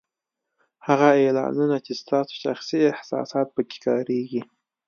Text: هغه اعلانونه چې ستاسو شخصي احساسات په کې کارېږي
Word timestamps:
هغه 0.87 1.07
اعلانونه 1.21 1.75
چې 1.85 1.93
ستاسو 2.01 2.33
شخصي 2.43 2.79
احساسات 2.93 3.47
په 3.55 3.61
کې 3.69 3.77
کارېږي 3.85 4.41